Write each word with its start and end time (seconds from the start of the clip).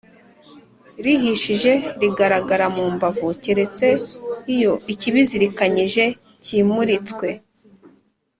rihishije 1.03 1.71
rigaragara 2.01 2.65
mu 2.75 2.83
mbavu 2.93 3.27
keretse 3.43 3.87
iyo 4.55 4.73
ikibizirikanyije 4.93 6.03
kimuritswe 6.43 7.27